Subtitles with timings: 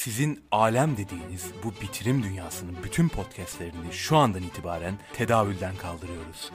[0.00, 6.50] Sizin alem dediğiniz bu bitirim dünyasının bütün podcastlerini şu andan itibaren tedavülden kaldırıyoruz.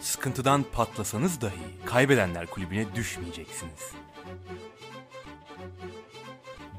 [0.00, 3.92] Sıkıntıdan patlasanız dahi kaybedenler kulübüne düşmeyeceksiniz.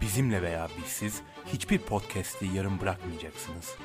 [0.02, 3.76] Bizimle veya bizsiz hiçbir podcast'i yarım bırakmayacaksınız.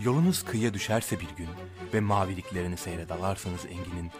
[0.00, 1.48] Yolunuz kıyıya düşerse bir gün
[1.94, 4.10] ve maviliklerini seyre dalarsanız Engin'in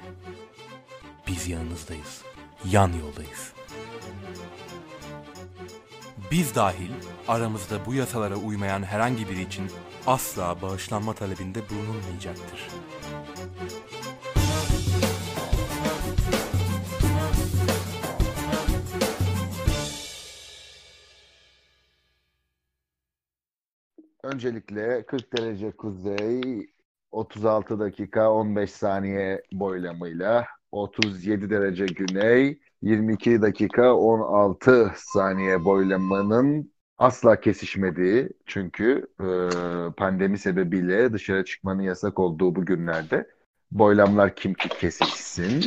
[1.27, 2.34] biz yanınızdayız.
[2.71, 3.53] Yan yoldayız.
[6.30, 6.91] Biz dahil
[7.29, 9.66] aramızda bu yasalara uymayan herhangi biri için
[10.07, 12.69] asla bağışlanma talebinde bulunulmayacaktır.
[24.23, 26.66] Öncelikle 40 derece kuzey
[27.10, 38.29] 36 dakika 15 saniye boylamıyla 37 derece güney 22 dakika 16 saniye boylamanın asla kesişmediği
[38.46, 39.26] çünkü e,
[39.96, 43.29] pandemi sebebiyle dışarı çıkmanın yasak olduğu bu günlerde
[43.71, 45.65] boylamlar kim ki kesişsin.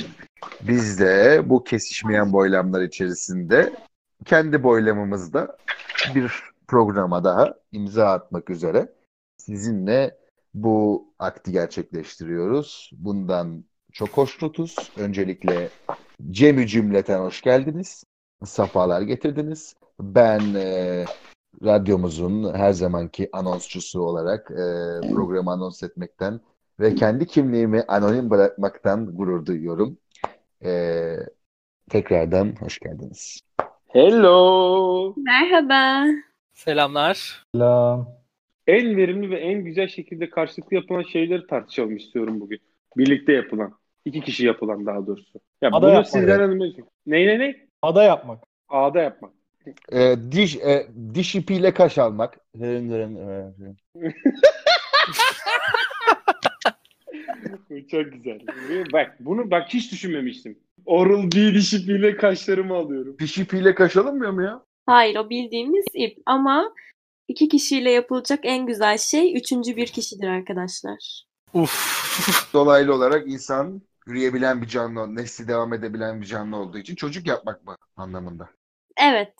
[0.61, 3.73] Biz de bu kesişmeyen boylamlar içerisinde
[4.25, 5.57] kendi boylamımızda
[6.15, 6.31] bir
[6.67, 8.93] programa daha imza atmak üzere
[9.37, 10.17] sizinle
[10.53, 12.91] bu akti gerçekleştiriyoruz.
[12.93, 13.63] Bundan
[13.97, 14.75] çok hoşnutuz.
[14.97, 15.69] Öncelikle
[16.31, 18.03] Cem'i cümleten hoş geldiniz.
[18.45, 19.75] Safalar getirdiniz.
[19.99, 21.05] Ben e,
[21.63, 24.65] radyomuzun her zamanki anonsçusu olarak e,
[25.13, 26.39] programı anons etmekten
[26.79, 29.97] ve kendi kimliğimi anonim bırakmaktan gurur duyuyorum.
[30.65, 31.13] E,
[31.89, 33.41] tekrardan hoş geldiniz.
[33.87, 35.13] Hello.
[35.17, 36.07] Merhaba.
[36.53, 37.45] Selamlar.
[37.55, 38.09] Selam.
[38.67, 42.59] En verimli ve en güzel şekilde karşılıklı yapılan şeyleri tartışalım istiyorum bugün.
[42.97, 43.73] Birlikte yapılan.
[44.07, 45.39] İki kişi yapılan daha doğrusu.
[45.61, 46.89] Ya Ada bunu sizden anlamayacağım.
[47.05, 47.55] Ne ne ne?
[47.81, 48.43] Ada yapmak.
[48.69, 49.31] A'da yapmak.
[49.91, 52.39] E, diş e, diş ipiyle kaş almak.
[57.91, 58.39] Çok güzel.
[58.93, 60.59] Bak bunu bak hiç düşünmemiştim.
[60.85, 63.15] Oral B diş ipiyle kaşlarımı alıyorum.
[63.19, 64.63] Diş ipiyle kaş alınmıyor mu ya?
[64.85, 66.73] Hayır o bildiğimiz ip ama
[67.27, 71.23] iki kişiyle yapılacak en güzel şey üçüncü bir kişidir arkadaşlar.
[71.53, 72.53] Uf.
[72.53, 77.65] Dolaylı olarak insan yürüyebilen bir canlı, nesli devam edebilen bir canlı olduğu için çocuk yapmak
[77.65, 78.49] mı anlamında.
[78.97, 79.33] Evet.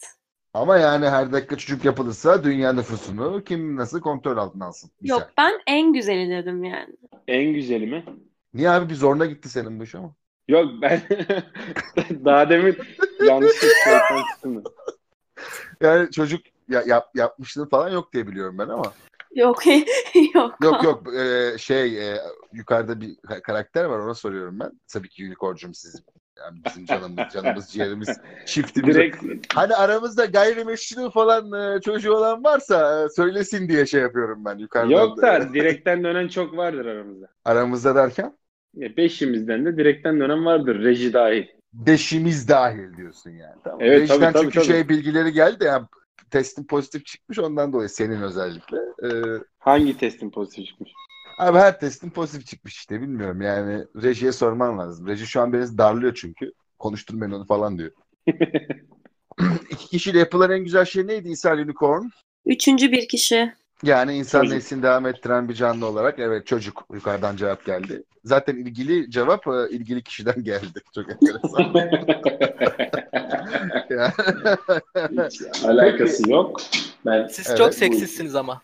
[0.53, 4.91] Ama yani her dakika çocuk yapılırsa dünya nüfusunu kim nasıl kontrol altına alsın?
[5.01, 5.19] Misal.
[5.19, 6.95] Yok ben en güzeli dedim yani.
[7.27, 8.05] En güzeli mi?
[8.53, 10.15] Niye abi bir zoruna gitti senin bu iş ama?
[10.47, 11.01] Yok ben
[12.25, 12.77] daha demin
[13.27, 14.01] yanlışlıkla
[14.33, 14.63] kısmı.
[15.81, 18.93] Yani çocuk ya, yap, yapmışlığı falan yok diye biliyorum ben ama.
[19.35, 19.65] Yok
[20.35, 20.55] yok.
[20.63, 22.17] Yok yok e, şey e,
[22.53, 24.71] yukarıda bir ka- karakter var ona soruyorum ben.
[24.93, 26.05] Tabii ki unicorn'cum sizin.
[26.37, 28.09] Yani bizim canımız, canımız, ciğerimiz,
[28.45, 28.95] çiftimiz.
[28.95, 29.23] Direkt
[29.55, 34.91] Hani aramızda gayrimeşru falan e, çocuğu olan varsa e, söylesin diye şey yapıyorum ben yukarıdan.
[34.91, 37.27] yok da direkten dönen çok vardır aramızda.
[37.45, 38.37] Aramızda derken
[38.73, 40.83] Ya Beşimizden de direkten dönen vardır.
[40.83, 41.45] Reji dahil.
[41.73, 43.55] beşimiz dahil diyorsun yani.
[43.63, 43.79] Tamam.
[43.81, 44.65] Evet, Rejiden tabii, tabii, çünkü tabii.
[44.65, 45.85] şey bilgileri geldi yani
[46.31, 48.77] testin pozitif çıkmış ondan dolayı senin özellikle.
[49.03, 50.91] Ee, Hangi testin pozitif çıkmış?
[51.39, 55.07] abi her testin pozitif çıkmış işte bilmiyorum yani rejiye sorman lazım.
[55.07, 56.51] Reji şu an beni darlıyor çünkü.
[56.79, 57.91] Konuşturmayın onu falan diyor.
[59.69, 62.03] İki kişiyle yapılan en güzel şey neydi İsa Unicorn?
[62.45, 63.53] Üçüncü bir kişi.
[63.83, 64.55] Yani insan Çocuk.
[64.55, 68.03] neslini devam ettiren bir canlı olarak evet çocuk yukarıdan cevap geldi.
[68.23, 70.81] Zaten ilgili cevap e, ilgili kişiden geldi.
[70.95, 71.73] Çok enteresan.
[73.89, 74.11] Yani-
[75.29, 76.61] Hiç alakası yok.
[77.05, 78.61] Ben Siz Evet, çok bu- seksistsiniz ama.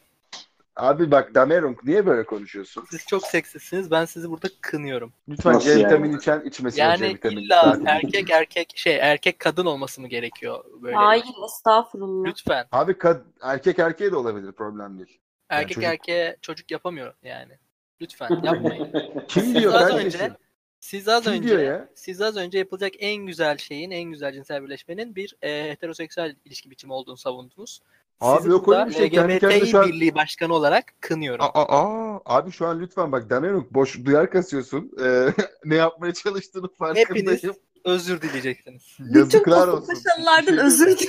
[0.76, 2.86] Abi bak Damerung niye böyle konuşuyorsun?
[2.92, 3.92] Siz çok seksistsiniz.
[3.92, 5.14] Ben sizi burada kınıyorum.
[5.30, 5.86] Lütfen Nasıl C yani?
[5.86, 7.42] vitamini içen içmesin C Yani vitamini.
[7.42, 7.86] illa Zaten.
[7.86, 10.96] erkek erkek şey erkek kadın olması mı gerekiyor böyle?
[10.96, 12.30] Hayır estağfurullah.
[12.30, 12.66] Lütfen.
[12.72, 15.20] Abi kad- erkek erkeğe de olabilir problem değil.
[15.50, 17.54] Erkek çocuk- erkeğe çocuk yapamıyor yani.
[18.02, 18.92] Lütfen yapmayın.
[19.28, 20.32] Kim Siz diyor az önce
[20.80, 21.90] siz az Kim önce diyor ya?
[21.96, 26.72] siz az önce yapılacak en güzel şeyin, en güzel cinsel birleşmenin bir e, heteroseksüel ilişki
[26.72, 27.82] biçimi olduğunu savundunuz.
[28.24, 29.10] Abi yok öyle bir şey.
[29.10, 31.46] Kendi kendine şu an- Birliği Başkanı olarak kınıyorum.
[31.46, 34.92] Aa, aa, abi şu an lütfen bak Damerung boş duyar kasıyorsun.
[35.04, 35.28] Ee,
[35.66, 37.08] ne yapmaya çalıştığını farkındayım.
[37.32, 38.82] Hepiniz özür dileyeceksiniz.
[39.00, 39.88] Bütün Yazıklar olsun.
[39.88, 41.00] Kasımpaşalılardan Bir şey özür dilerim.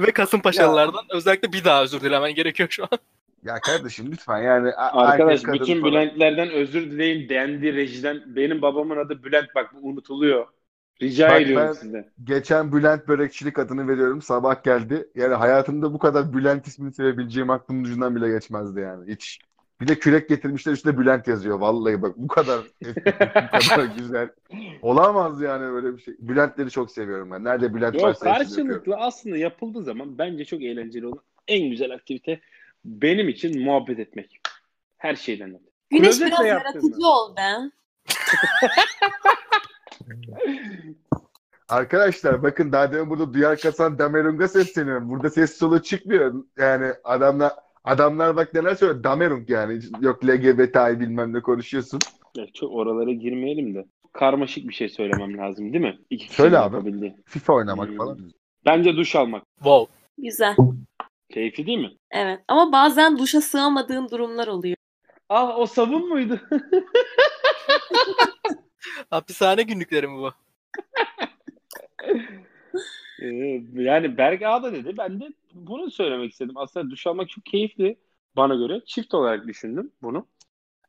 [0.00, 2.98] Ve Kasımpaşalılardan özellikle bir daha özür dilemen gerekiyor şu an.
[3.44, 4.72] Ya kardeşim lütfen yani.
[4.74, 5.92] Arkadaş bütün falan.
[5.92, 8.22] Bülentlerden özür dileyin dendi rejiden.
[8.26, 10.46] Benim babamın adı Bülent bak bu unutuluyor.
[11.02, 12.06] Rica Bak ediyorum ben- sizden.
[12.24, 14.22] Geçen Bülent Börekçilik adını veriyorum.
[14.22, 15.08] Sabah geldi.
[15.14, 19.12] Yani hayatımda bu kadar Bülent ismini sevebileceğim aklımın ucundan bile geçmezdi yani.
[19.12, 19.38] Hiç.
[19.80, 21.58] Bir de kürek getirmişler üstüne Bülent yazıyor.
[21.58, 24.28] Vallahi bak bu kadar bu kadar güzel.
[24.82, 26.14] Olamaz yani böyle bir şey.
[26.18, 27.44] Bülentleri çok seviyorum ben.
[27.44, 32.40] Nerede Bülent Yok varsa karşılıklı aslında yapıldığı zaman bence çok eğlenceli olan en güzel aktivite
[32.84, 34.40] benim için muhabbet etmek.
[34.98, 35.70] Her şeyden öte.
[35.90, 37.70] Güneş Klozetle biraz yaratıcı ol be.
[41.68, 45.10] Arkadaşlar bakın daha demin burada duyar kasan Damerung'a sesleniyorum.
[45.10, 46.34] Burada ses solu çıkmıyor.
[46.58, 47.52] Yani adamlar
[47.84, 49.04] adamlar bak neler söylüyor.
[49.04, 49.80] Damerung yani.
[50.00, 51.98] Yok LGBT'yi bilmem ne konuşuyorsun.
[52.36, 53.84] Ya çok oralara girmeyelim de.
[54.12, 55.98] Karmaşık bir şey söylemem lazım değil mi?
[56.10, 56.74] İki Söyle abi.
[56.74, 57.16] yapabildiği.
[57.26, 57.96] FIFA oynamak Hmm.
[57.96, 58.18] falan.
[58.66, 59.42] Bence duş almak.
[59.56, 59.94] Wow.
[60.18, 60.56] Güzel.
[61.34, 61.90] Keyifli değil mi?
[62.10, 62.40] Evet.
[62.48, 64.76] Ama bazen duşa sığamadığın durumlar oluyor.
[65.28, 66.40] Ah o sabun muydu?
[69.10, 70.30] Hapishane günlükleri mi bu?
[73.22, 74.94] Ee, yani Berk Ağa da dedi.
[74.98, 76.56] Ben de bunu söylemek istedim.
[76.56, 77.96] Aslında duş almak çok keyifli
[78.36, 78.80] bana göre.
[78.86, 80.26] Çift olarak düşündüm bunu.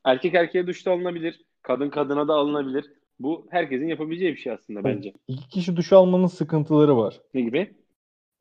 [0.04, 1.42] Erkek erkeğe duşta alınabilir.
[1.62, 2.86] Kadın kadına da alınabilir.
[3.20, 5.14] Bu herkesin yapabileceği bir şey aslında bence.
[5.28, 7.22] İki kişi duş almanın sıkıntıları var.
[7.34, 7.74] Ne gibi?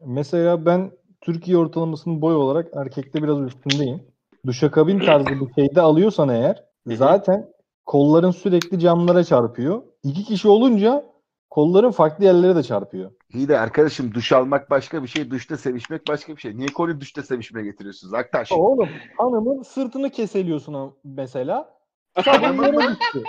[0.07, 4.01] Mesela ben Türkiye ortalamasının boy olarak erkekte biraz üstündeyim.
[4.47, 7.49] Duşakabin tarzı bir şeyde alıyorsan eğer zaten
[7.91, 9.83] kolların sürekli camlara çarpıyor.
[10.03, 11.05] İki kişi olunca
[11.51, 13.11] kolların farklı yerlere de çarpıyor.
[13.35, 15.31] İyi de arkadaşım duş almak başka bir şey.
[15.31, 16.57] Duşta sevişmek başka bir şey.
[16.59, 18.53] Niye konuyu duşta sevişmeye getiriyorsunuz Aktaş?
[18.53, 18.89] Oğlum
[19.19, 21.75] hanımın sırtını keseliyorsun mesela.
[22.25, 22.81] Hanımın mı?
[22.81, 23.21] nokta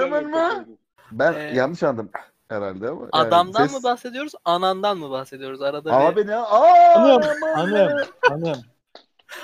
[0.00, 0.78] söyledin.
[1.12, 2.10] Ben Ee, yanlış anladım
[2.48, 3.00] herhalde ama.
[3.00, 5.62] yani Adamdan ses- mı bahsediyoruz, anandan mı bahsediyoruz?
[5.62, 6.06] Arada bir...
[6.06, 6.36] Abi ne?
[6.36, 7.22] Aa, Hanım,
[7.56, 8.58] hanım, hanım.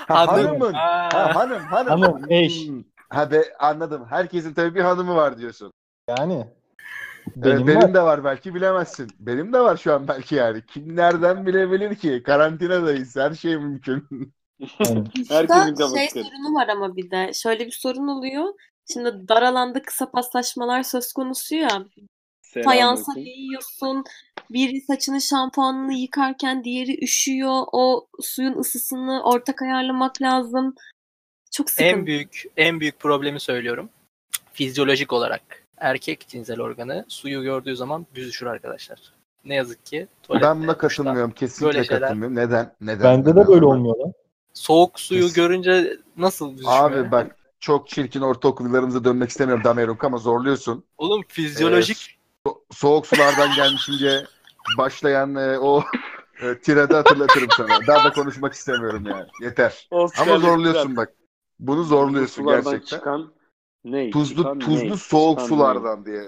[0.07, 0.45] Ha, Hanım.
[0.45, 0.73] hanımın.
[0.73, 2.01] Ha, hanım, hanım.
[2.01, 2.67] Hanım, eş.
[3.09, 4.05] Ha be anladım.
[4.09, 5.71] Herkesin tabii bir hanımı var diyorsun.
[6.09, 6.47] Yani.
[7.35, 7.93] Benim, Benim benim var.
[7.93, 9.07] de var belki bilemezsin.
[9.19, 10.65] Benim de var şu an belki yani.
[10.65, 12.23] Kim nereden bilebilir ki?
[12.25, 13.15] Karantinadayız.
[13.15, 14.07] Her şey mümkün.
[14.59, 17.33] Herkesin Duşta kafası şey sorunu var ama bir de.
[17.33, 18.53] Şöyle bir sorun oluyor.
[18.93, 21.85] Şimdi dar alanda kısa paslaşmalar söz konusu ya.
[22.63, 24.03] Fayansa değiyorsun.
[24.49, 27.63] Biri saçını şampuanını yıkarken diğeri üşüyor.
[27.71, 30.75] O suyun ısısını ortak ayarlamak lazım.
[31.57, 31.89] Çok sıkıntı.
[31.89, 33.89] En büyük en büyük problemi söylüyorum.
[34.53, 35.41] Fizyolojik olarak
[35.77, 38.99] erkek cinsel organı suyu gördüğü zaman büzüşür arkadaşlar.
[39.45, 41.31] Ne yazık ki tuvalette, ben buna katılmıyorum.
[41.31, 42.35] Kesinlikle böyle şeyler- katılmıyorum.
[42.35, 42.73] Neden?
[42.81, 43.03] Neden?
[43.03, 43.43] bende Neden?
[43.43, 44.13] de böyle olmuyor lan.
[44.53, 46.91] Soğuk suyu Kes- görünce nasıl büzüşmüyor?
[46.91, 50.83] Abi bak çok çirkin ortaokul yıllarımıza dönmek istemiyorum Dameruk ama zorluyorsun.
[50.97, 52.17] Oğlum fizyolojik
[52.71, 54.25] Soğuk sulardan gelmişim diye
[54.77, 55.83] başlayan e, o
[56.41, 57.87] e, tirada hatırlatırım sana.
[57.87, 59.25] Daha da konuşmak istemiyorum yani.
[59.41, 59.87] Yeter.
[59.91, 61.13] Oscar Ama zorluyorsun bak.
[61.59, 62.97] Bunu zorluyorsun Sulardan gerçekten.
[62.97, 63.33] çıkan
[63.85, 64.09] ne?
[64.09, 64.95] Tuzlu Çıkan tuzlu ne?
[64.97, 66.21] soğuk Çıkan sulardan diye.
[66.23, 66.27] ne?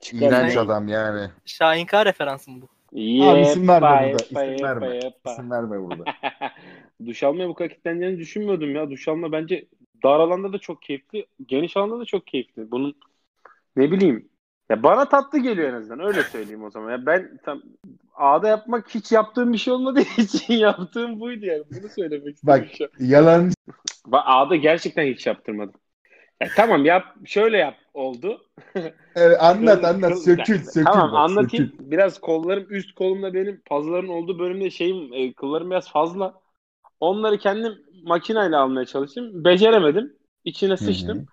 [0.00, 0.60] Çıkan İğrenç ne?
[0.60, 1.30] adam yani.
[1.44, 2.66] Şahinkar referansı mı bu?
[2.96, 4.24] Abi isim verme Yepa, burada.
[4.24, 4.94] İsim verme.
[4.94, 5.32] yepa.
[5.32, 6.04] İsim verme burada.
[7.06, 8.90] Duş almaya bu kadar kitleneceğini düşünmüyordum ya.
[8.90, 9.66] Duş alma bence
[10.02, 11.26] dar alanda da çok keyifli.
[11.46, 12.70] Geniş alanda da çok keyifli.
[12.70, 12.94] Bunun
[13.76, 14.28] ne bileyim.
[14.70, 16.06] Ya bana tatlı geliyor en azından.
[16.06, 16.90] Öyle söyleyeyim o zaman.
[16.90, 17.62] Ya ben tam
[18.14, 21.64] ağda yapmak hiç yaptığım bir şey olmadığı için yaptığım buydu yani.
[21.70, 23.52] Bunu söylemek istedim Bak şu yalan
[24.06, 25.80] Bak ağda gerçekten hiç yaptırmadım.
[26.42, 28.40] Ya tamam yap şöyle yap oldu.
[29.18, 30.84] Evet, anlat anlat sökül sökül.
[30.84, 31.70] Tamam bak, anlatayım.
[31.70, 31.90] sökül.
[31.90, 36.34] Biraz kollarım üst kolumda benim pazıların olduğu bölümde şeyim e, kıllarım biraz fazla.
[37.00, 37.72] Onları kendim
[38.04, 39.44] makineyle almaya çalıştım.
[39.44, 40.16] Beceremedim.
[40.44, 41.26] İçine sıçtım.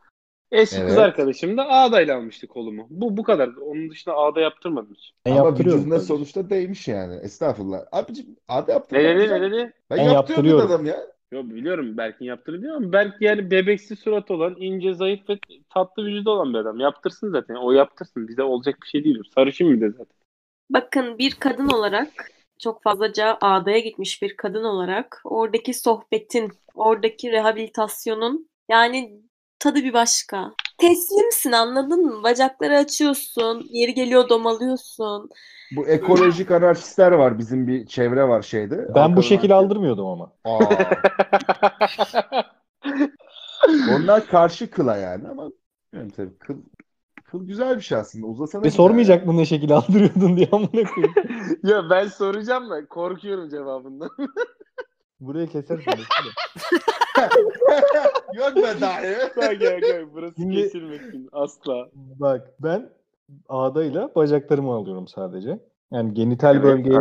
[0.53, 0.97] Eski kız Evet.
[0.97, 2.87] arkadaşım da ağdayla almıştı kolumu.
[2.89, 3.49] Bu bu kadar.
[3.61, 5.11] Onun dışında ağda yaptırmadım hiç.
[5.25, 7.15] Ben Ama vücuduna sonuçta değmiş yani.
[7.15, 7.79] Estağfurullah.
[7.91, 9.03] Abicim abi Ne yaptırma.
[9.03, 9.73] dedi ne dedi?
[9.89, 10.97] Ben, Ben yaptırıyorum adam ya.
[11.31, 15.39] Yo biliyorum Berk'in yaptığını biliyorum ama Berk yani bebeksi surat olan, ince, zayıf ve
[15.73, 16.79] tatlı vücudu olan bir adam.
[16.79, 17.55] Yaptırsın zaten.
[17.55, 18.27] O yaptırsın.
[18.27, 19.19] Bize olacak bir şey değil.
[19.35, 20.17] Sarışın bir de zaten.
[20.69, 22.09] Bakın bir kadın olarak
[22.59, 29.22] çok fazlaca ağdaya gitmiş bir kadın olarak oradaki sohbetin, oradaki rehabilitasyonun yani
[29.63, 30.51] tadı bir başka.
[30.77, 32.23] Teslimsin anladın mı?
[32.23, 35.29] Bacakları açıyorsun, yeri geliyor domalıyorsun.
[35.75, 37.39] Bu ekolojik anarşistler var.
[37.39, 38.77] Bizim bir çevre var şeyde.
[38.77, 40.31] Ben bu Halkalı şekil aldırmıyordum ama.
[40.43, 40.59] Aa,
[43.97, 45.49] onlar karşı kıla yani ama
[45.93, 46.57] bilmiyorum tabii kıl,
[47.25, 48.27] kıl güzel bir şey aslında.
[48.27, 51.13] Uzasana Ve sormayacak mı ne şekil aldırıyordun diye amına koyayım.
[51.63, 54.09] ya ben soracağım da korkuyorum cevabından.
[55.25, 55.85] Buraya kesersin.
[55.91, 56.03] bekle.
[57.17, 57.29] ya.
[58.33, 59.15] Yok be dahi.
[59.37, 61.89] Bak ya bak, burası Şimdi- kesilmesin asla.
[61.95, 62.89] Bak ben
[63.49, 65.59] ağdayla bacaklarımı alıyorum sadece.
[65.91, 66.99] Yani genital Evet, bölgeye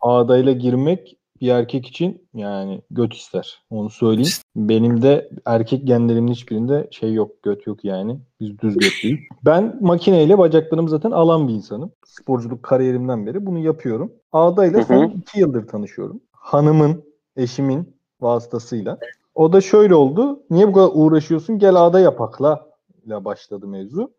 [0.00, 3.62] ağdayla girmek bir erkek için yani göt ister.
[3.70, 4.30] Onu söyleyeyim.
[4.56, 8.18] Benim de erkek genlerimin hiçbirinde şey yok, göt yok yani.
[8.40, 9.20] Biz düz götlüyüz.
[9.44, 11.92] Ben makineyle bacaklarımı zaten alan bir insanım.
[12.06, 14.12] Sporculuk kariyerimden beri bunu yapıyorum.
[14.32, 14.86] Ağdayla Hı hı.
[14.86, 16.20] son iki yıldır tanışıyorum.
[16.32, 17.04] Hanımın,
[17.36, 18.98] eşimin vasıtasıyla.
[19.34, 20.40] O da şöyle oldu.
[20.50, 21.58] Niye bu kadar uğraşıyorsun?
[21.58, 22.66] Gel ağda yapakla
[23.06, 24.10] ile başladı mevzu.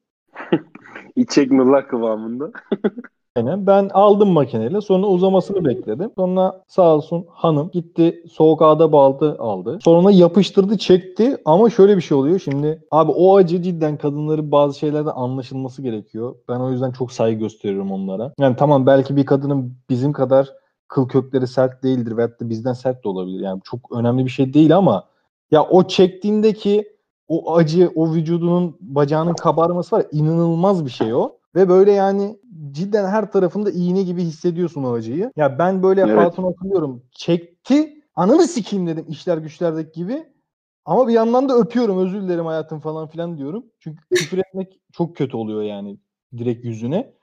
[1.15, 2.51] İçek mırlak kıvamında.
[3.37, 3.67] Aynen.
[3.67, 4.81] Ben aldım makineyle.
[4.81, 6.11] Sonra uzamasını bekledim.
[6.15, 9.79] Sonra sağ olsun hanım gitti soğuk ağda baldı aldı.
[9.83, 12.39] Sonra yapıştırdı çekti ama şöyle bir şey oluyor.
[12.39, 16.35] Şimdi abi o acı cidden kadınların bazı şeylerde anlaşılması gerekiyor.
[16.49, 18.33] Ben o yüzden çok saygı gösteriyorum onlara.
[18.39, 20.53] Yani tamam belki bir kadının bizim kadar
[20.87, 23.39] kıl kökleri sert değildir veyahut da bizden sert de olabilir.
[23.39, 25.03] Yani çok önemli bir şey değil ama
[25.51, 31.37] ya o çektiğindeki o acı, o vücudunun bacağının kabarması var ya, inanılmaz bir şey o.
[31.55, 32.39] Ve böyle yani
[32.71, 35.31] cidden her tarafında iğne gibi hissediyorsun o acıyı.
[35.35, 36.17] Ya ben böyle Evet.
[36.17, 37.03] hatun hatırlıyorum.
[37.11, 38.03] Çekti.
[38.15, 40.23] Ananı sikeyim dedim işler güçlerdeki gibi.
[40.85, 43.65] Ama bir yandan da öpüyorum özür dilerim hayatım falan filan diyorum.
[43.79, 45.97] Çünkü küfür etmek çok kötü oluyor yani
[46.37, 47.13] direkt yüzüne.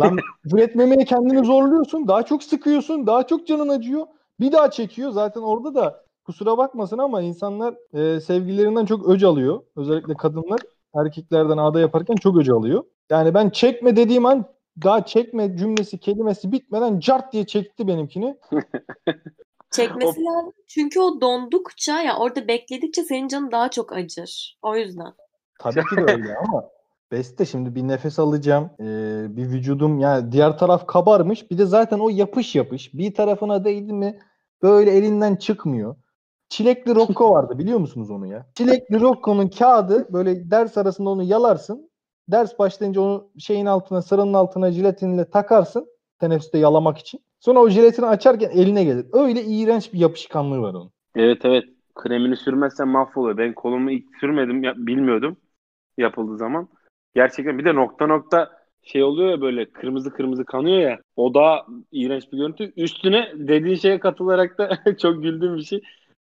[0.00, 2.08] Lan küfür etmemeye kendini zorluyorsun.
[2.08, 3.06] Daha çok sıkıyorsun.
[3.06, 4.06] Daha çok canın acıyor.
[4.40, 5.10] Bir daha çekiyor.
[5.10, 9.62] Zaten orada da kusura bakmasın ama insanlar e, sevgililerinden çok öc alıyor.
[9.76, 10.60] Özellikle kadınlar
[10.94, 12.84] erkeklerden ağda yaparken çok öc alıyor.
[13.10, 14.44] Yani ben çekme dediğim an
[14.84, 18.36] daha çekme cümlesi kelimesi bitmeden cart diye çekti benimkini.
[19.70, 20.52] Çekmesi lazım.
[20.66, 24.58] Çünkü o dondukça ya orada bekledikçe senin canın daha çok acır.
[24.62, 25.12] O yüzden.
[25.60, 26.64] Tabii ki de öyle ama
[27.12, 28.70] Beste şimdi bir nefes alacağım.
[28.80, 31.50] Ee, bir vücudum yani diğer taraf kabarmış.
[31.50, 32.94] Bir de zaten o yapış yapış.
[32.94, 34.18] Bir tarafına değdi mi
[34.62, 35.96] böyle elinden çıkmıyor.
[36.48, 38.46] Çilekli Rocco vardı biliyor musunuz onu ya?
[38.54, 41.90] Çilekli Rocco'nun kağıdı böyle ders arasında onu yalarsın.
[42.28, 45.86] Ders başlayınca onu şeyin altına sıranın altına jelatinle takarsın.
[46.20, 47.20] Teneffüste yalamak için.
[47.40, 49.06] Sonra o jelatini açarken eline gelir.
[49.12, 50.90] Öyle iğrenç bir yapışkanlığı var onun.
[51.16, 51.64] Evet evet.
[51.94, 53.38] Kremini sürmezsen mahvoluyor.
[53.38, 54.62] Ben kolumu ilk sürmedim.
[54.64, 55.36] ya- bilmiyordum
[55.98, 56.68] yapıldığı zaman.
[57.18, 58.50] Gerçekten bir de nokta nokta
[58.82, 60.98] şey oluyor ya böyle kırmızı kırmızı kanıyor ya.
[61.16, 62.72] O da iğrenç bir görüntü.
[62.76, 65.82] Üstüne dediğin şeye katılarak da çok güldüğüm bir şey.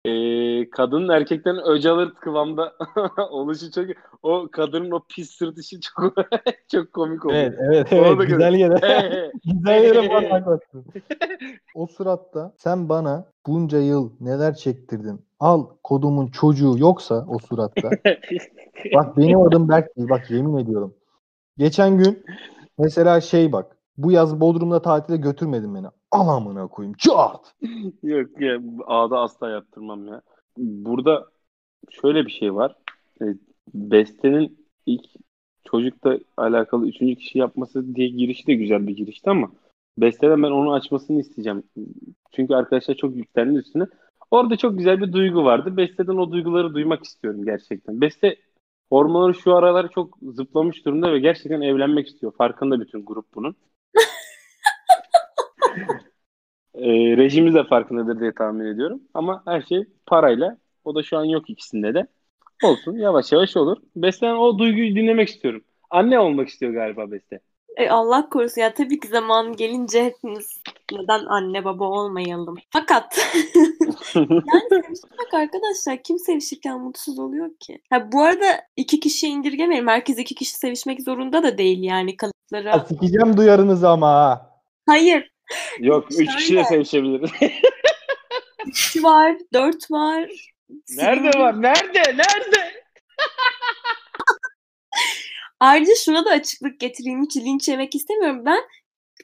[0.04, 2.72] Ee, kadının erkekten öc alır kıvamda
[3.30, 3.86] oluşu çok
[4.22, 6.14] o kadının o pis sırtışı çok
[6.72, 7.40] çok komik oluyor.
[7.42, 9.32] Evet evet evet da güzel yere.
[9.44, 10.84] Güzel yere parmak bastın.
[11.74, 15.24] o suratta sen bana bunca yıl neler çektirdin.
[15.40, 17.90] Al kodumun çocuğu yoksa o suratta.
[18.94, 20.08] bak benim adım Berk değil.
[20.08, 20.94] Bak yemin ediyorum.
[21.58, 22.24] Geçen gün
[22.78, 23.76] mesela şey bak.
[23.96, 25.86] Bu yaz Bodrum'da tatile götürmedin beni.
[26.12, 26.96] Al amına koyayım.
[26.98, 27.54] Çat.
[28.02, 30.22] Yok ya ağda asla yaptırmam ya.
[30.58, 31.26] Burada
[31.90, 32.76] şöyle bir şey var.
[33.22, 33.24] E,
[33.74, 35.04] Beste'nin ilk
[35.64, 39.52] çocukla alakalı üçüncü kişi yapması diye girişi de güzel bir girişti ama
[39.98, 41.62] Beste'den ben onu açmasını isteyeceğim.
[42.32, 43.86] Çünkü arkadaşlar çok yüklendi üstüne.
[44.30, 45.76] Orada çok güzel bir duygu vardı.
[45.76, 48.00] Beste'den o duyguları duymak istiyorum gerçekten.
[48.00, 48.36] Beste
[48.90, 52.32] hormonları şu aralar çok zıplamış durumda ve gerçekten evlenmek istiyor.
[52.32, 53.56] Farkında bütün grup bunun.
[56.74, 59.02] E, rejimiz de farkındadır diye tahmin ediyorum.
[59.14, 60.58] Ama her şey parayla.
[60.84, 62.06] O da şu an yok ikisinde de.
[62.64, 63.76] Olsun yavaş yavaş olur.
[63.96, 65.64] Beste'den o duyguyu dinlemek istiyorum.
[65.90, 67.40] Anne olmak istiyor galiba Beste.
[67.76, 70.62] E, Allah korusun ya tabii ki zaman gelince hepimiz
[70.92, 72.56] neden anne baba olmayalım.
[72.70, 73.18] Fakat
[74.14, 77.80] yani sevişmek arkadaşlar kim sevişirken mutsuz oluyor ki?
[77.90, 78.44] Ha, bu arada
[78.76, 79.88] iki kişiye indirgemeyelim.
[79.88, 82.80] Herkes iki kişi sevişmek zorunda da değil yani kalıplara.
[82.80, 84.50] Sikeceğim duyarınızı ama ha.
[84.86, 85.32] Hayır.
[85.78, 86.30] Yok üç Şöyle.
[86.36, 87.30] kişi de sevişebiliriz.
[88.66, 90.30] İki var, dört var.
[90.96, 91.62] Nerede var?
[91.62, 92.02] Nerede?
[92.02, 92.82] Nerede?
[95.60, 97.22] Ayrıca şuna da açıklık getireyim.
[97.22, 98.42] Hiç linç yemek istemiyorum.
[98.46, 98.60] Ben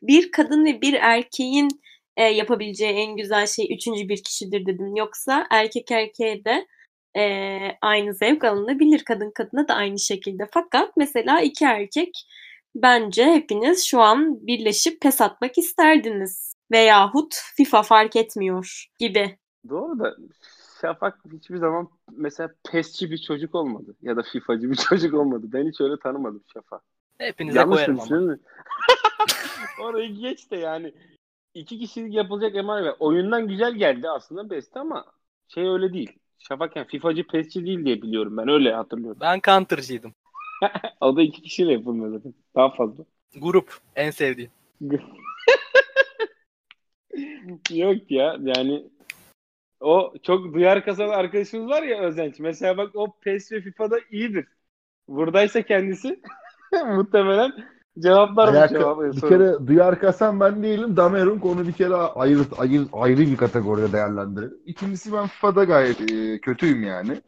[0.02, 1.68] bir kadın ve bir erkeğin
[2.16, 4.96] e, yapabileceği en güzel şey üçüncü bir kişidir dedim.
[4.96, 6.66] Yoksa erkek erkeğe de
[7.16, 9.04] e, aynı zevk alınabilir.
[9.04, 10.48] Kadın kadına da aynı şekilde.
[10.52, 12.10] Fakat mesela iki erkek
[12.74, 16.54] bence hepiniz şu an birleşip pes atmak isterdiniz.
[16.72, 19.38] Veyahut FIFA fark etmiyor gibi.
[19.68, 20.16] Doğru da
[20.80, 23.96] Şafak hiçbir zaman mesela pesçi bir çocuk olmadı.
[24.02, 25.46] Ya da FIFA'cı bir çocuk olmadı.
[25.52, 26.82] Ben hiç öyle tanımadım Şafak.
[27.18, 28.04] Hepinize Yanlış koyarım ama.
[28.04, 28.40] düşünüyorum?
[29.82, 30.94] Orayı geç de yani
[31.54, 35.04] iki kişilik yapılacak emanet ve oyundan güzel geldi aslında Beste ama
[35.48, 36.12] şey öyle değil.
[36.38, 39.18] Şafak yani FIFA'cı pesçi değil diye biliyorum ben öyle hatırlıyorum.
[39.20, 40.14] Ben counter'cıydım.
[41.00, 42.34] O da iki kişiyle yapılmıyor zaten.
[42.54, 43.04] Daha fazla.
[43.36, 44.50] Grup en sevdiğim.
[47.70, 48.86] Yok ya yani
[49.80, 52.38] o çok duyar kasan arkadaşımız var ya Özenç.
[52.38, 54.46] Mesela bak o PES ve FIFA'da iyidir.
[55.08, 56.20] Buradaysa kendisi
[56.86, 57.52] muhtemelen
[57.98, 59.12] cevaplar bu Alaka- cevabı.
[59.16, 60.96] bir kere duyar kasan ben değilim.
[60.96, 64.58] Damerunk onu bir kere ayrı, ayrı, ayrı bir kategoride değerlendirelim.
[64.66, 67.20] İkincisi ben FIFA'da gayet e, kötüyüm yani.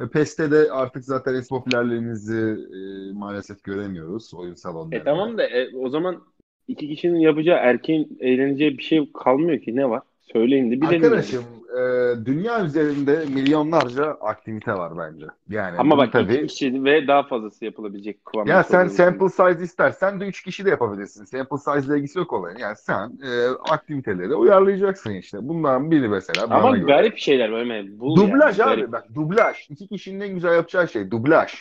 [0.00, 4.96] Ve PES'te de artık zaten es popülerliğimizi e, maalesef göremiyoruz oyun salonlarında.
[4.96, 6.22] E tamam da e, o zaman
[6.68, 9.76] iki kişinin yapacağı erkeğin eğleneceği bir şey kalmıyor ki.
[9.76, 10.02] Ne var?
[10.20, 11.04] Söyleyin de bilelim.
[11.04, 11.44] Arkadaşım
[11.78, 15.26] e, dünya üzerinde milyonlarca aktivite var bence.
[15.48, 18.50] Yani Ama bak tabii iki kişi ve daha fazlası yapılabilecek kıvamda.
[18.52, 21.24] ya sen sample size istersen de 3 kişi de yapabilirsin.
[21.24, 22.58] Sample size ile ilgisi yok olayın.
[22.58, 25.38] Yani sen e, aktiviteleri uyarlayacaksın işte.
[25.42, 26.86] Bundan biri mesela bana Ama göre.
[26.86, 27.98] garip şeyler böyle.
[28.00, 28.92] Bul Dublaj yani, abi garip.
[28.92, 29.56] bak dublaj.
[29.70, 31.54] İki kişinin en güzel yapacağı şey dublaj.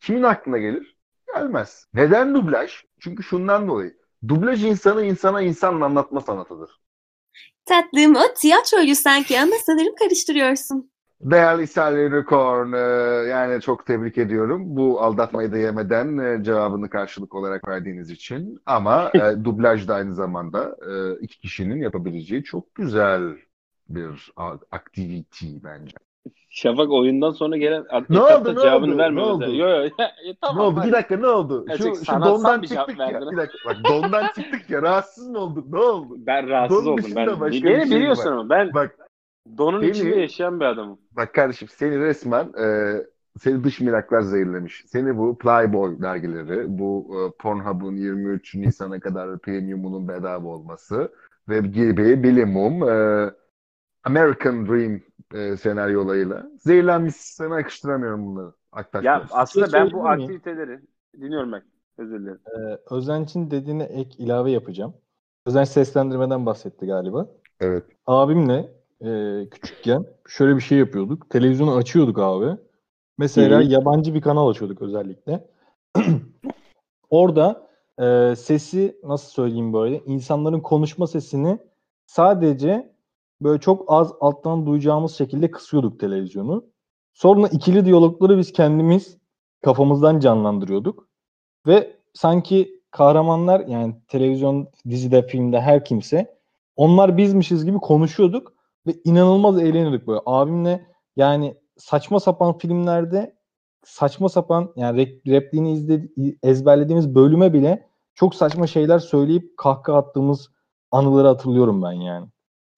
[0.00, 0.96] Kimin aklına gelir?
[1.34, 1.86] Gelmez.
[1.94, 2.72] Neden dublaj?
[3.00, 3.94] Çünkü şundan dolayı.
[4.28, 6.70] Dublaj insanı insana insanla anlatma sanatıdır.
[7.70, 10.90] Tatlım o tiyatroydu sanki ama sanırım karıştırıyorsun.
[11.20, 12.78] Değerli Sally Unicorn, e,
[13.30, 14.62] yani çok tebrik ediyorum.
[14.76, 18.58] Bu aldatmayı da yemeden e, cevabını karşılık olarak verdiğiniz için.
[18.66, 23.36] Ama e, dublaj da aynı zamanda e, iki kişinin yapabileceği çok güzel
[23.88, 25.96] bir a- activity bence.
[26.50, 29.54] Şafak oyundan sonra gelen Ne oldu, ne cevabını oldu, verme ne oldu?
[29.54, 29.82] Yo yo.
[30.26, 30.86] ya, tamam, ne oldu?
[30.86, 31.64] Bir dakika ne oldu?
[31.68, 33.06] Ya Şu, şu dondan çıktık ya.
[33.06, 33.30] verdin.
[33.30, 34.82] Bir dakika bak dondan çıktık ya.
[34.82, 35.72] Rahatsız mı olduk?
[35.72, 36.14] Ne oldu?
[36.18, 37.12] Ben rahatsız Don oldum.
[37.16, 38.96] Ben beni şey biliyorsun ama ben Bak
[39.58, 40.98] donun Beni- içinde yaşayan bir adamım.
[41.16, 42.96] Bak kardeşim seni resmen e,
[43.38, 44.84] seni dış miraklar zehirlemiş.
[44.86, 51.12] Seni bu Playboy dergileri, bu e, Pornhub'un 23 Nisan'a kadar premiumunun bedava olması
[51.48, 53.30] ve gibi bilimum e,
[54.04, 55.00] American Dream
[55.34, 57.14] e, senaryolarıyla zehirlenmiş.
[57.14, 58.52] Sana yakıştıramıyorum bunları.
[58.72, 59.26] Aktaş Ya Bey.
[59.30, 60.08] aslında şey ben bu mi?
[60.08, 60.80] aktiviteleri
[61.20, 61.62] dinliyorum ben.
[61.98, 62.40] Özür dilerim.
[62.46, 64.94] Ee, Özenç'in dediğine ek ilave yapacağım.
[65.46, 67.26] Özenç seslendirmeden bahsetti galiba.
[67.60, 67.84] Evet.
[68.06, 68.72] Abimle
[69.04, 71.30] e, küçükken şöyle bir şey yapıyorduk.
[71.30, 72.56] Televizyonu açıyorduk abi.
[73.18, 73.64] Mesela hı.
[73.64, 75.48] yabancı bir kanal açıyorduk özellikle.
[77.10, 81.58] Orada e, sesi nasıl söyleyeyim böyle insanların konuşma sesini
[82.06, 82.92] sadece
[83.42, 86.64] böyle çok az alttan duyacağımız şekilde kısıyorduk televizyonu.
[87.12, 89.18] Sonra ikili diyalogları biz kendimiz
[89.64, 91.08] kafamızdan canlandırıyorduk.
[91.66, 96.40] Ve sanki kahramanlar yani televizyon, dizide, filmde her kimse
[96.76, 98.52] onlar bizmişiz gibi konuşuyorduk
[98.86, 100.20] ve inanılmaz eğleniyorduk böyle.
[100.26, 103.36] Abimle yani saçma sapan filmlerde
[103.84, 110.50] saçma sapan yani rep- repliğini izledi, ezberlediğimiz bölüme bile çok saçma şeyler söyleyip kahkaha attığımız
[110.90, 112.26] anıları hatırlıyorum ben yani.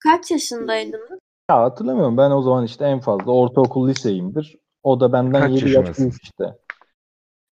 [0.03, 1.19] Kaç yaşındaydınız?
[1.51, 4.57] Ya hatırlamıyorum ben o zaman işte en fazla ortaokul liseyimdir.
[4.83, 6.05] O da benden Kaç 7 yaş yaşındasın?
[6.05, 6.45] büyük işte.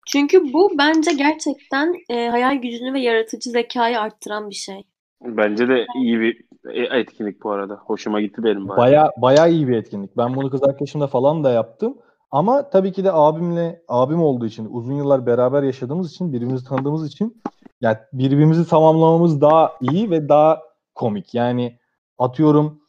[0.08, 4.82] Çünkü bu bence gerçekten e, hayal gücünü ve yaratıcı zekayı arttıran bir şey.
[5.24, 7.74] Bence de iyi bir e, etkinlik bu arada.
[7.74, 8.78] Hoşuma gitti benim bayağı.
[8.78, 10.16] Baya baya iyi bir etkinlik.
[10.16, 11.98] Ben bunu kız arkadaşımla falan da yaptım.
[12.30, 17.06] Ama tabii ki de abimle abim olduğu için uzun yıllar beraber yaşadığımız için birbirimizi tanıdığımız
[17.06, 17.42] için
[17.80, 20.62] yani birbirimizi tamamlamamız daha iyi ve daha
[20.94, 21.34] komik.
[21.34, 21.79] Yani
[22.20, 22.80] atıyorum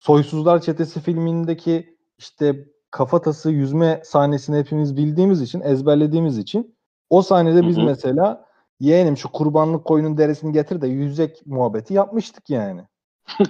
[0.00, 6.76] Soysuzlar Çetesi filmindeki işte kafatası yüzme sahnesini hepimiz bildiğimiz için ezberlediğimiz için
[7.10, 7.84] o sahnede biz Hı hı.
[7.84, 8.44] mesela
[8.80, 12.82] yeğenim şu kurbanlık koyunun derisini getir de yüzecek muhabbeti yapmıştık yani.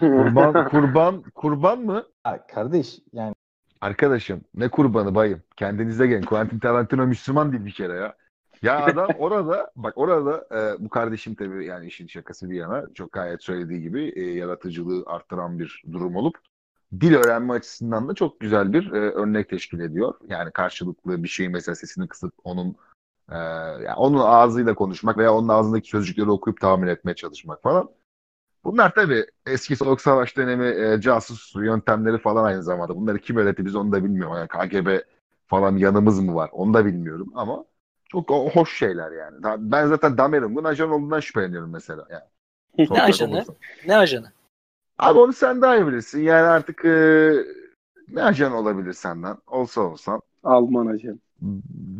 [0.00, 2.04] Kurban, kurban, kurban mı?
[2.26, 3.34] Ya kardeş yani
[3.80, 5.42] Arkadaşım ne kurbanı bayım.
[5.56, 6.22] Kendinize gelin.
[6.22, 8.14] Quentin Tarantino Müslüman değil bir kere ya.
[8.62, 13.12] Ya adam orada bak orada e, bu kardeşim tabii yani işin şakası bir yana çok
[13.12, 16.38] gayet söylediği gibi e, yaratıcılığı arttıran bir durum olup
[17.00, 20.14] dil öğrenme açısından da çok güzel bir e, örnek teşkil ediyor.
[20.28, 22.76] Yani karşılıklı bir şeyin mesela sesini kısıp onun
[23.30, 23.36] e,
[23.84, 27.90] yani onun ağzıyla konuşmak veya onun ağzındaki sözcükleri okuyup tahmin etmeye çalışmak falan.
[28.64, 32.96] Bunlar tabii eski Soğuk Savaş dönemi e, casus yöntemleri falan aynı zamanda.
[32.96, 34.36] Bunları kim öğretti biz onu da bilmiyorum.
[34.36, 35.00] Yani KGB
[35.46, 37.64] falan yanımız mı var onu da bilmiyorum ama
[38.12, 39.36] çok o- hoş şeyler yani.
[39.58, 42.06] Ben zaten Damerung'un ajan olduğundan şüpheleniyorum mesela.
[42.10, 42.88] Yani.
[42.90, 43.30] Ne ajanı?
[43.30, 43.56] olursan.
[43.86, 44.32] Ne ajanı?
[44.98, 46.20] Abi onu sen daha iyi bilirsin.
[46.20, 47.32] Yani artık e,
[48.08, 49.36] ne ajan olabilir senden?
[49.46, 50.20] Olsa olsan.
[50.44, 51.20] Alman ajan.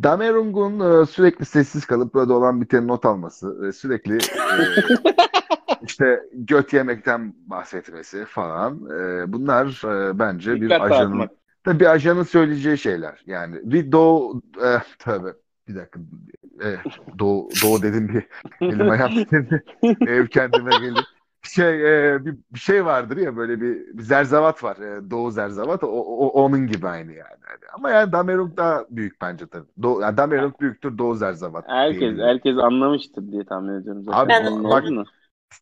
[0.03, 4.19] Damerung'un e, sürekli sessiz kalıp burada olan biteni not alması, e, sürekli e,
[5.85, 8.73] işte göt yemekten bahsetmesi falan.
[8.89, 11.29] e, bunlar e, bence bir ajanın
[11.63, 13.23] tabii bir ajanın söyleyeceği şeyler.
[13.25, 15.33] Yani bir doğu e, tabii
[15.67, 15.99] bir dakika
[16.63, 16.77] e,
[17.19, 18.27] doğu, doğu dedim bir
[18.67, 19.63] elim ayağım titredi.
[20.07, 20.99] Ev kendime geldi.
[21.43, 24.77] Şey e, bir, bir şey vardır ya böyle bir, bir zerzavat var.
[24.77, 27.39] E, doğu zerzavat o, o- onun gibi aynı yani.
[27.41, 29.67] Hani Ama yani Damerung daha büyük bence tabii.
[29.81, 31.67] Doğu, yani Damerung büyüktür doğu zerzavat.
[31.67, 32.27] Herkes diyebilirim.
[32.27, 34.19] herkes anlamıştır diye tahmin ediyorum zaten.
[34.19, 35.07] Abi Ben- bak-.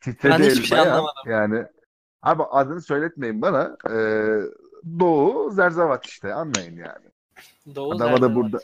[0.02, 1.32] Titredi Ben hiçbir şey anlamadım.
[1.32, 1.66] Yani
[2.22, 3.78] abi adını söyletmeyin bana.
[3.90, 3.96] E,
[5.00, 7.06] doğu zerzavat işte anlayın yani.
[7.76, 8.60] Doğu Adama da burada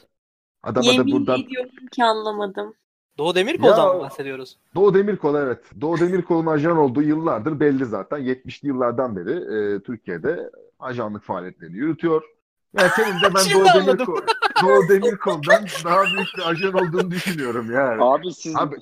[0.66, 2.74] adama da Yemin buradan ediyorum ki anlamadım.
[3.18, 4.58] Doğu Demirkol'dan Ya- mı bahsediyoruz?
[4.76, 5.60] Doğu Demirkol evet.
[5.82, 8.20] Doğu Demirkol'un ajan olduğu yıllardır belli zaten.
[8.20, 10.50] 70'li yıllardan beri e, Türkiye'de
[10.80, 12.24] ajanlık faaliyetlerini yürütüyor.
[12.80, 13.86] Yani senin de ben Doğu.
[13.88, 14.18] Demirkol,
[14.64, 18.04] Doğu Demirkol'dan daha büyük bir ajan olduğunu düşünüyorum yani.
[18.04, 18.76] Abi siz Abi-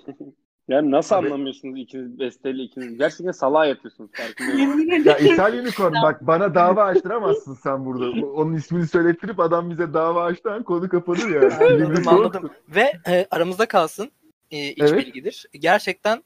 [0.68, 2.98] Yani nasıl Abi- anlamıyorsunuz ikiniz besteli ikiniz?
[2.98, 4.60] Gerçekten salağa yatıyorsunuz farkındayım.
[4.60, 5.18] Yemin Ya.
[5.18, 8.26] İthal Unicorn bak bana dava açtıramazsın sen burada.
[8.26, 11.42] Onun ismini söylettirip adam bize dava açtan konu kapanır ya.
[11.42, 12.50] Anladım Unicorn- anladım.
[12.70, 14.12] Ve e, aramızda kalsın
[14.52, 15.06] e, iç Evet.
[15.06, 15.46] bilgidir.
[15.54, 16.24] Gerçekten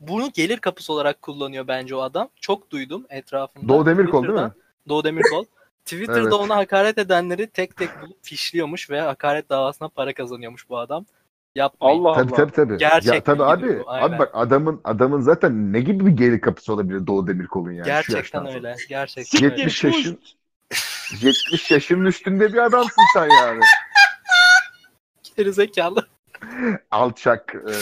[0.00, 2.28] bunu gelir kapısı olarak kullanıyor bence o adam.
[2.40, 3.68] Çok duydum etrafında.
[3.68, 4.50] Doğu Demirkol değil mi?
[4.88, 5.44] Doğu Demirkol.
[5.84, 6.32] Twitter'da Evet.
[6.32, 11.06] ona hakaret edenleri tek tek bulup fişliyormuş ve hakaret davasına para kazanıyormuş bu adam.
[11.54, 12.00] Yapmayın.
[12.00, 12.36] Allah Tabii Allah.
[12.36, 12.76] tabii tabii.
[12.78, 13.78] Gerçek ya tabii abi.
[13.78, 14.08] bu, aynen.
[14.08, 17.84] Abi bak adamın adamın zaten ne gibi bir geri kapısı olabilir Doğu Demirkol'un yani şu
[18.12, 18.52] Gerçekten sonra.
[18.54, 18.76] öyle.
[18.88, 19.54] Gerçekten öyle.
[19.60, 20.18] 70 yaşın
[21.20, 23.60] 70 yaşının üstünde bir adamsın sen yani.
[25.36, 26.06] Geri zekalı.
[26.90, 27.54] Alçak.
[27.54, 27.72] e,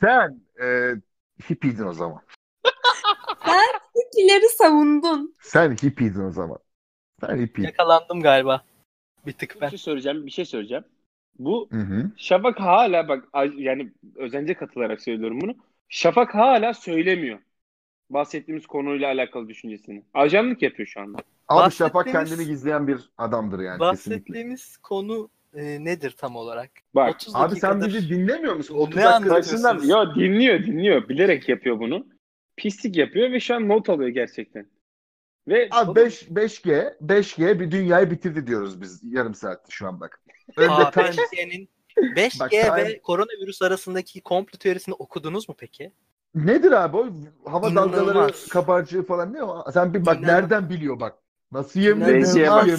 [0.00, 0.94] sen e,
[1.50, 2.20] hippiydin o zaman.
[3.96, 5.34] Hippileri savundun.
[5.40, 6.58] Sen hippiydin o zaman.
[7.20, 7.68] Sen hippiydin.
[7.68, 8.62] Yakalandım galiba.
[9.26, 9.68] Bir tık Bir ben.
[9.68, 10.84] şey söyleyeceğim, bir şey söyleyeceğim.
[11.38, 12.10] Bu Hı hı.
[12.16, 13.24] Şafak hala bak
[13.56, 15.54] yani özence katılarak söylüyorum bunu.
[15.88, 17.38] Şafak hala söylemiyor.
[18.10, 20.02] Bahsettiğimiz konuyla alakalı düşüncesini.
[20.14, 21.18] Ajanlık yapıyor şu anda.
[21.48, 24.20] Abi Şafak kendini gizleyen bir adamdır yani kesinlikle.
[24.20, 26.70] Bahsettiğimiz konu e, nedir tam olarak?
[26.94, 28.74] Bak 30 Abi sen bizi dinlemiyor musun?
[28.74, 29.62] 30 Ne dakika anlatıyorsun?
[29.62, 32.06] karşısından ya dinliyor dinliyor bilerek yapıyor bunu.
[32.56, 34.66] Pislik yapıyor ve şu an not alıyor gerçekten.
[35.48, 40.20] Ve Abi 5 5G 5G bir dünyayı bitirdi diyoruz biz yarım saatte şu an bak.
[40.56, 41.68] Önde Aa, time- 5G'nin
[42.16, 45.92] 5G Bak, ve time- koronavirüs arasındaki komplo teorisini okudunuz mu peki?
[46.34, 47.06] Nedir abi o?
[47.44, 48.48] Hava dalgaları İnanılmaz.
[48.48, 49.70] kabarcığı falan ne o?
[49.72, 50.40] Sen bir bak İnanılmaz.
[50.40, 51.14] nereden biliyor bak.
[51.52, 51.80] Nasıl?
[51.80, 52.66] Rejiye bak.
[52.66, 52.78] yeme?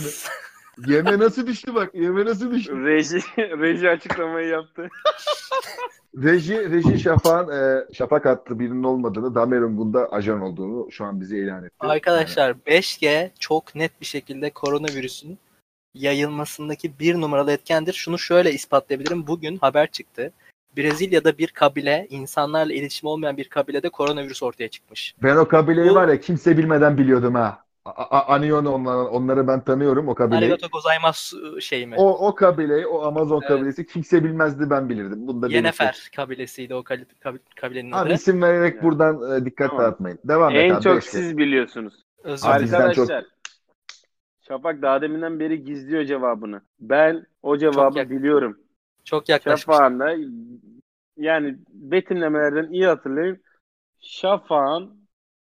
[0.87, 1.95] Yeme nasıl düştü bak.
[1.95, 2.85] Yeme nasıl düştü?
[2.85, 4.87] reji reji açıklamayı yaptı.
[6.17, 11.37] Reji, Reji Şafak'ın e, Şafak adlı birinin olmadığını, Damer'in bunda ajan olduğunu şu an bize
[11.37, 11.75] ilan etti.
[11.79, 15.37] Arkadaşlar 5G çok net bir şekilde koronavirüsün
[15.93, 17.93] yayılmasındaki bir numaralı etkendir.
[17.93, 19.27] Şunu şöyle ispatlayabilirim.
[19.27, 20.31] Bugün haber çıktı.
[20.77, 25.15] Brezilya'da bir kabile, insanlarla iletişim olmayan bir kabilede koronavirüs ortaya çıkmış.
[25.23, 27.63] Ben o kabileyi Bu- var ya kimse bilmeden biliyordum ha.
[28.27, 30.41] Anion onları, onları ben tanıyorum o kabileyi.
[30.43, 31.95] Arigato gozaimasu şey mi?
[31.97, 33.47] O, o kabileyi, o Amazon Evet.
[33.47, 35.27] kabilesi kimse bilmezdi ben bilirdim.
[35.27, 35.55] Bunu da belirtelim.
[35.55, 36.83] Yenefer kabilesiydi o
[37.55, 38.13] kabilenin Abi adı.
[38.13, 38.83] isim vererek Ya.
[38.83, 39.85] buradan e, dikkat Tamam.
[39.85, 40.19] dağıtmayın.
[40.23, 40.83] Devam et En abi.
[40.83, 41.03] çok kez.
[41.11, 41.93] siz biliyorsunuz.
[42.23, 43.25] Özür Abi Arkadaşlar
[44.47, 46.61] Şafak daha deminden beri gizliyor cevabını.
[46.79, 48.57] Ben o cevabı yak- biliyorum.
[49.03, 49.75] Çok yaklaşmış.
[49.75, 50.15] Şafak'ın da
[51.17, 53.43] yani betimlemelerden iyi hatırlayın.
[53.99, 54.98] Şafak'ın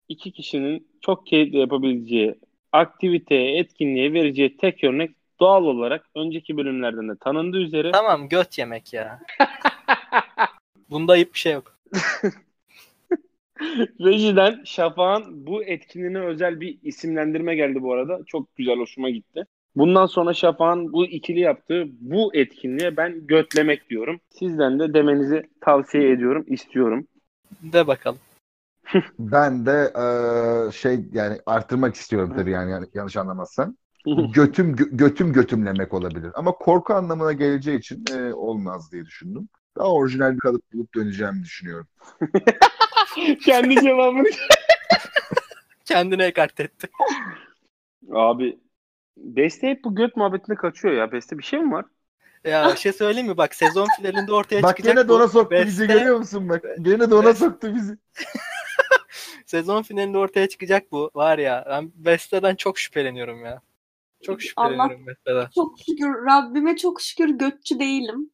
[0.09, 2.35] iki kişinin çok keyifli yapabileceği
[2.71, 8.93] aktiviteye, etkinliğe vereceği tek örnek doğal olarak önceki bölümlerden de tanındığı üzere Tamam göt yemek
[8.93, 9.19] ya.
[10.89, 11.77] Bunda ayıp bir şey yok.
[13.99, 18.19] Rejiden Şafak'ın bu etkinliğine özel bir isimlendirme geldi bu arada.
[18.25, 19.45] Çok güzel hoşuma gitti.
[19.75, 24.19] Bundan sonra Şafak'ın bu ikili yaptığı bu etkinliğe ben götlemek diyorum.
[24.29, 27.07] Sizden de demenizi tavsiye ediyorum, istiyorum.
[27.61, 28.19] De bakalım.
[29.19, 33.77] Ben de e, şey yani artırmak istiyorum tabii yani, yani yanlış anlamazsan.
[34.33, 36.31] Götüm gö- götüm götümlemek olabilir.
[36.33, 39.49] Ama korku anlamına geleceği için e, olmaz diye düşündüm.
[39.77, 41.87] Daha orijinal bir kalıp bulup döneceğimi düşünüyorum.
[43.45, 44.27] Kendi cevabını.
[45.85, 46.87] Kendine ekart etti.
[48.11, 48.59] Abi
[49.17, 51.11] Beste hep bu göt muhabbetine kaçıyor ya.
[51.11, 51.85] Beste bir şey mi var?
[52.43, 53.37] Ya bir şey söyleyeyim mi?
[53.37, 56.63] Bak sezon finalinde ortaya Bak çıkacak gene de ona soktu bizi Beste- görüyor musun bak.
[56.81, 57.97] Gene de ona soktu bizi.
[59.45, 61.11] Sezon finalinde ortaya çıkacak bu.
[61.15, 63.61] Var ya ben Beste'den çok şüpheleniyorum ya.
[64.23, 65.47] Çok şüpheleniyorum Beste'den.
[65.55, 68.31] Çok şükür Rabbime çok şükür götçü değilim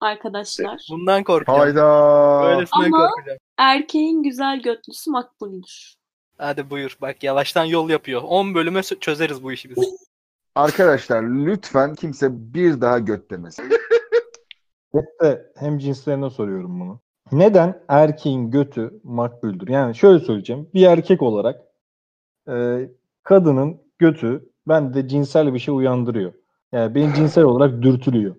[0.00, 0.86] arkadaşlar.
[0.90, 1.60] Bundan korkacağım.
[1.60, 2.42] Hayda.
[2.44, 3.38] Böylesinden Ama- korkacağım.
[3.58, 5.94] Erkeğin güzel götlüsü makbuldür.
[6.38, 6.96] Hadi buyur.
[7.00, 8.22] Bak yavaştan yol yapıyor.
[8.24, 9.78] 10 bölüme çözeriz bu işi biz.
[10.54, 13.70] Arkadaşlar lütfen kimse bir daha göt demesin.
[14.92, 17.00] Hep de hem cinslerine soruyorum bunu.
[17.32, 19.68] Neden erkeğin götü makbuldür?
[19.68, 20.68] Yani şöyle söyleyeceğim.
[20.74, 21.60] Bir erkek olarak
[22.48, 22.88] e,
[23.22, 26.32] kadının götü bende cinsel bir şey uyandırıyor.
[26.72, 28.36] Yani beni cinsel olarak dürtülüyor.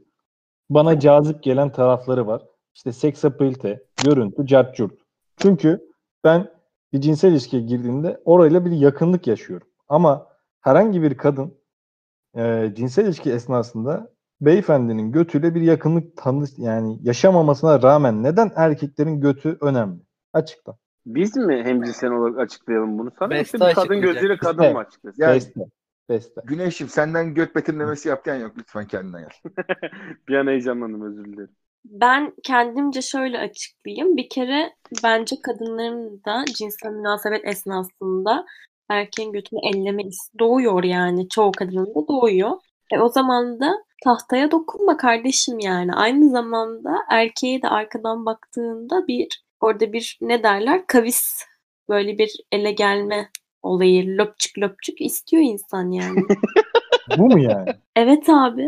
[0.69, 2.41] Bana cazip gelen tarafları var.
[2.73, 4.93] İşte seksapilite, görüntü, cart curt.
[5.37, 5.89] Çünkü
[6.23, 6.51] ben
[6.93, 9.67] bir cinsel ilişkiye girdiğimde orayla bir yakınlık yaşıyorum.
[9.89, 10.27] Ama
[10.61, 11.57] herhangi bir kadın
[12.37, 14.12] e, cinsel ilişki esnasında
[14.45, 20.01] beyefendinin götüyle bir yakınlık tanı yani yaşamamasına rağmen neden erkeklerin götü önemli?
[20.33, 20.77] Açıkla.
[21.05, 23.29] Biz mi hemcinsel olarak açıklayalım bunu sana?
[23.29, 24.73] Beste kadın gözüyle kadın Beste.
[24.73, 25.21] mı açıklasın?
[25.21, 25.61] Yani- Beste.
[26.09, 26.41] Beste.
[26.45, 28.51] Güneşim senden göt betimlemesi yaptıran yok.
[28.57, 29.53] Lütfen kendine gel.
[30.27, 31.55] bir an heyecanlandım özür dilerim.
[31.85, 34.17] Ben kendimce şöyle açıklayayım.
[34.17, 38.45] Bir kere bence kadınların da cinsel münasebet esnasında
[38.89, 40.03] erkeğin götünü elleme
[40.39, 41.29] doğuyor yani.
[41.29, 42.51] Çoğu kadının da doğuyor.
[42.91, 45.93] E o zaman da tahtaya dokunma kardeşim yani.
[45.93, 51.43] Aynı zamanda erkeğe de arkadan baktığında bir orada bir ne derler kavis
[51.89, 53.29] böyle bir ele gelme
[53.61, 56.19] olayı löpçük löpçük istiyor insan yani.
[57.17, 57.69] Bu mu yani?
[57.95, 58.67] evet abi.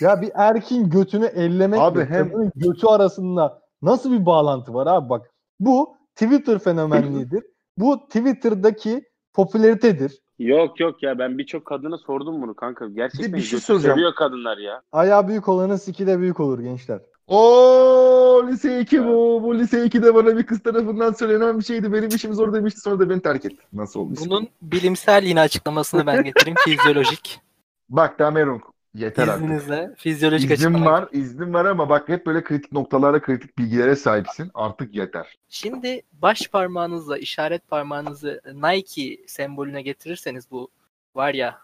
[0.00, 5.30] Ya bir erkin götünü ellemek Abi hem- götü arasında nasıl bir bağlantı var abi bak.
[5.60, 7.42] Bu Twitter fenomenliğidir.
[7.78, 9.02] bu Twitter'daki
[9.34, 10.18] popülaritedir.
[10.38, 12.88] Yok yok ya ben birçok kadına sordum bunu kanka.
[12.88, 13.94] Gerçekten bir şey soracağım.
[13.94, 14.82] seviyor kadınlar ya.
[14.92, 17.00] Ayağı büyük olanın siki de büyük olur gençler.
[17.26, 19.40] Oo lise 2 bu.
[19.42, 21.92] Bu lise 2'de bana bir kız tarafından söylenen bir şeydi.
[21.92, 23.62] Benim işim zor demişti sonra da beni terk etti.
[23.72, 24.14] Nasıl oldu?
[24.26, 26.56] Bunun bilimsel yine açıklamasını ben getireyim.
[26.64, 27.40] Fizyolojik.
[27.88, 28.62] Bak Damerung
[28.96, 29.44] yeter artık.
[29.44, 30.92] İzninizle fizyolojik İznim açıklama.
[30.92, 34.50] var, iznim var ama bak hep böyle kritik noktalara, kritik bilgilere sahipsin.
[34.54, 35.38] Artık yeter.
[35.48, 40.68] Şimdi baş parmağınızla işaret parmağınızı Nike sembolüne getirirseniz bu
[41.14, 41.58] var ya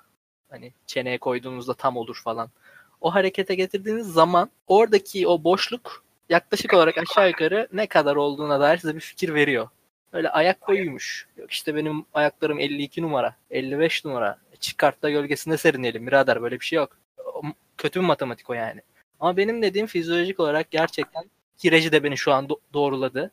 [0.51, 2.51] hani çeneye koyduğunuzda tam olur falan.
[3.01, 8.79] O harekete getirdiğiniz zaman oradaki o boşluk yaklaşık olarak aşağı yukarı ne kadar olduğuna dair
[8.79, 9.69] size bir fikir veriyor.
[10.13, 11.27] Öyle ayak boyuymuş.
[11.37, 14.39] Yok işte benim ayaklarım 52 numara, 55 numara.
[14.61, 16.99] Çıkart da gölgesinde serinelim birader böyle bir şey yok.
[17.79, 18.81] Kötü bir matematik o yani.
[19.21, 21.25] Ama benim dediğim fizyolojik olarak gerçekten
[21.59, 23.31] ki reji de beni şu an do- doğruladı.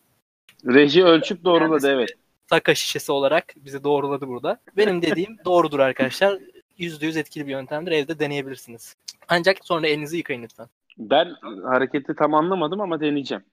[0.66, 2.10] Reji ölçüp doğruladı evet.
[2.50, 4.60] Saka şişesi olarak bizi doğruladı burada.
[4.78, 6.40] Benim dediğim doğrudur arkadaşlar.
[6.80, 7.92] %100 etkili bir yöntemdir.
[7.92, 8.96] Evde deneyebilirsiniz.
[9.28, 10.68] Ancak sonra elinizi yıkayın lütfen.
[10.98, 13.44] Ben hareketi tam anlamadım ama deneyeceğim.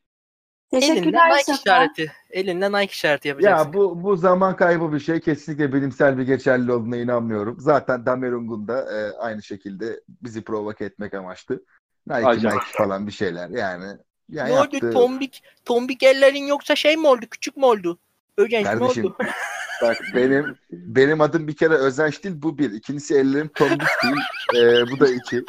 [0.70, 1.58] Teşekkürler Nike Şafak.
[1.60, 2.12] işareti.
[2.30, 3.66] Elinle Nike işareti yapacaksın.
[3.68, 5.20] Ya bu bu zaman kaybı bir şey.
[5.20, 7.56] Kesinlikle bilimsel bir geçerli olduğuna inanmıyorum.
[7.60, 11.54] Zaten Damerung'un da e, aynı şekilde bizi provoke etmek amaçlı.
[12.06, 12.44] Nike, Acayip.
[12.62, 13.86] Nike falan bir şeyler yani.
[14.28, 15.42] Ya ne oldu yaptığı- tombik?
[15.64, 17.26] Tombik ellerin yoksa şey mi oldu?
[17.30, 17.98] Küçük mü oldu?
[18.36, 19.16] Ögenç mi Kardeşim oldu?
[19.82, 22.72] bak benim benim adım bir kere Özenç değil bu bir.
[22.72, 24.16] İkincisi ellerim tombik değil.
[24.64, 25.44] E, bu da iki.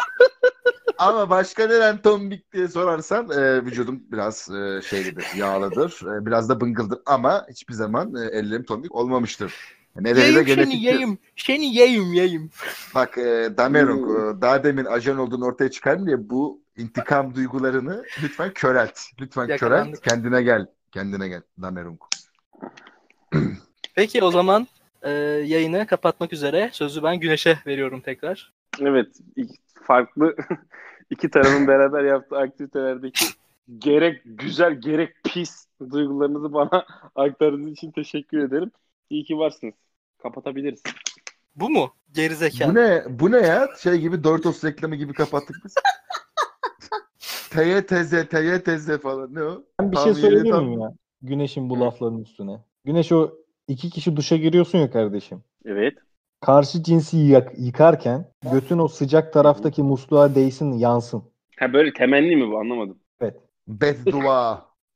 [0.97, 6.01] Ama başka neden tombik diye sorarsan e, vücudum biraz e, şeylidir, yağlıdır.
[6.21, 9.53] E, biraz da bıngıldır ama hiçbir zaman e, ellerim tombik olmamıştır.
[9.95, 10.73] Nedeni de Yiyeyim seni genetik.
[10.81, 11.17] yiyeyim.
[11.36, 12.49] Seni yiyeyim yiyeyim.
[12.95, 14.38] Bak e, Damerung Hmm.
[14.38, 18.99] e, daha demin ajan olduğunu ortaya çıkardım diye bu intikam duygularını lütfen körelt.
[19.21, 19.62] Lütfen körelt.
[19.62, 20.03] Yakalandık.
[20.03, 20.65] Kendine gel.
[20.91, 21.99] Kendine gel Damerung.
[23.95, 24.67] Peki o zaman
[25.01, 25.12] e,
[25.45, 28.53] yayını kapatmak üzere sözü ben Güneş'e veriyorum tekrar.
[28.81, 29.07] Evet.
[29.88, 30.36] Farklı
[31.10, 33.26] iki tarafın beraber yaptığı aktivitelerdeki
[33.78, 38.71] gerek güzel gerek pis duygularınızı bana aktardığınız için teşekkür ederim.
[39.10, 39.73] İyi ki varsınız.
[40.23, 40.84] Kapatabiliriz.
[41.56, 41.93] Bu mu?
[42.13, 42.71] Gerizekalı.
[42.71, 43.04] Bu ne?
[43.10, 43.67] Bu ne ya?
[43.80, 45.76] Şey gibi Doritos reklamı gibi kapattık biz.
[47.50, 49.63] TYTZ, TYTZ falan ne o?
[49.80, 50.93] Ben bir Tam şey söyleyeyim tam- mi ya?
[51.21, 52.60] Güneş'in bu laflarının üstüne.
[52.86, 53.32] Güneş o
[53.67, 55.43] iki kişi duşa giriyorsun ya kardeşim.
[55.65, 55.97] Evet.
[56.41, 61.23] Karşı cinsi yak- yıkarken götün o sıcak taraftaki musluğa değsin yansın.
[61.60, 63.00] Ha böyle temenni mi bu anlamadım.
[63.21, 63.38] Evet.
[63.67, 64.65] Beddua.